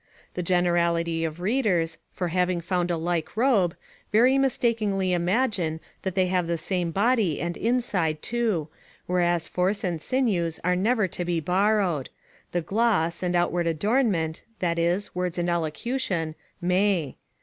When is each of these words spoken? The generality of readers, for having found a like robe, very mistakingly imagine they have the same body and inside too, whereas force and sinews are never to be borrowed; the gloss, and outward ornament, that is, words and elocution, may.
The 0.33 0.41
generality 0.41 1.23
of 1.23 1.39
readers, 1.41 1.99
for 2.11 2.29
having 2.29 2.59
found 2.59 2.89
a 2.89 2.97
like 2.97 3.37
robe, 3.37 3.75
very 4.11 4.39
mistakingly 4.39 5.11
imagine 5.13 5.79
they 6.01 6.25
have 6.25 6.47
the 6.47 6.57
same 6.57 6.89
body 6.89 7.39
and 7.39 7.55
inside 7.55 8.23
too, 8.23 8.67
whereas 9.05 9.47
force 9.47 9.83
and 9.83 10.01
sinews 10.01 10.59
are 10.63 10.75
never 10.75 11.07
to 11.09 11.23
be 11.23 11.39
borrowed; 11.39 12.09
the 12.51 12.61
gloss, 12.61 13.21
and 13.21 13.35
outward 13.35 13.67
ornament, 13.85 14.41
that 14.57 14.79
is, 14.79 15.13
words 15.13 15.37
and 15.37 15.51
elocution, 15.51 16.33
may. 16.59 17.17